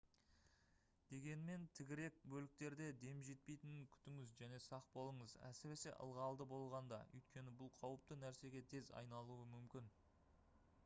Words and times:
дегенмен 1.15 1.65
тігірек 1.79 2.15
бөліктерде 2.33 2.85
дем 3.01 3.19
жетпейтінін 3.27 3.83
күтіңіз 3.97 4.31
және 4.39 4.57
сақ 4.67 4.87
болыңыз 4.95 5.35
әсіресе 5.49 5.93
ылғалды 6.05 6.47
болғанда 6.53 6.99
өйткені 7.19 7.53
бұл 7.59 7.71
қауіпті 7.83 8.17
нәрсеге 8.23 8.63
тез 8.73 8.89
айналуы 9.03 9.45
мүмкін 9.53 9.93